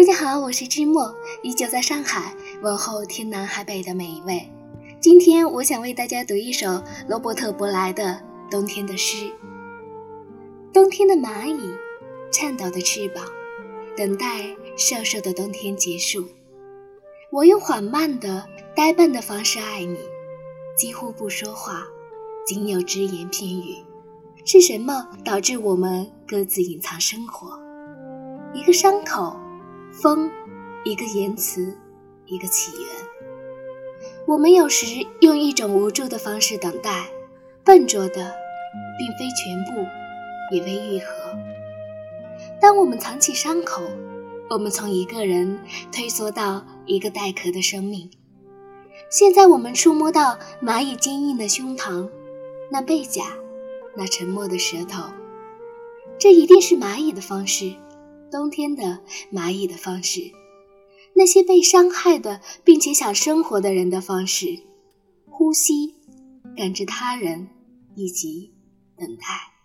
[0.00, 4.48] 大家好，我是知墨，依旧在上海问候天南海北的每一位。
[4.98, 8.18] 今天我想为大家读一首罗伯特·伯莱的
[8.50, 9.26] 《冬天的诗》。
[10.72, 11.60] 冬天的蚂蚁，
[12.32, 13.22] 颤抖的翅膀，
[13.94, 16.24] 等待瘦瘦的冬天结束。
[17.30, 19.98] 我用缓慢的、呆笨的方式爱你，
[20.78, 21.86] 几乎不说话，
[22.46, 23.84] 仅有只言片语。
[24.46, 27.60] 是什么导致我们各自隐藏生活？
[28.54, 29.38] 一个伤口。
[29.92, 30.30] 风，
[30.84, 31.76] 一个言辞，
[32.26, 32.88] 一个起源。
[34.26, 37.10] 我们有时用一种无助的方式等待，
[37.64, 38.34] 笨拙的，
[38.98, 39.86] 并非全部，
[40.54, 41.06] 也未愈合。
[42.60, 43.82] 当我们藏起伤口，
[44.48, 45.58] 我们从一个人
[45.90, 48.10] 退缩到一个带壳的生命。
[49.10, 52.08] 现在我们触摸到蚂蚁坚硬的胸膛，
[52.70, 53.24] 那背甲，
[53.96, 55.02] 那沉默的舌头，
[56.18, 57.74] 这一定是蚂蚁的方式。
[58.30, 59.00] 冬天的
[59.32, 60.30] 蚂蚁的方式，
[61.14, 64.58] 那些被伤害的并且想生活的人的方式，
[65.26, 65.94] 呼吸，
[66.56, 67.48] 感知他人，
[67.94, 68.52] 以及
[68.96, 69.59] 等待。